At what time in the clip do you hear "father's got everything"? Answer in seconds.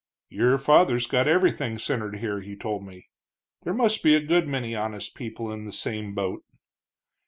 0.57-1.77